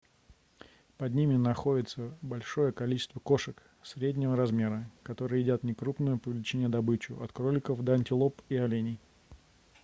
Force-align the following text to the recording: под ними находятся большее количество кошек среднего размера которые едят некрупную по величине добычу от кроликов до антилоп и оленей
под 0.97 1.13
ними 1.13 1.35
находятся 1.37 2.17
большее 2.23 2.71
количество 2.71 3.19
кошек 3.19 3.61
среднего 3.83 4.35
размера 4.35 4.89
которые 5.03 5.43
едят 5.43 5.61
некрупную 5.63 6.17
по 6.17 6.29
величине 6.29 6.69
добычу 6.69 7.21
от 7.21 7.31
кроликов 7.31 7.83
до 7.83 7.93
антилоп 7.93 8.41
и 8.49 8.55
оленей 8.55 8.99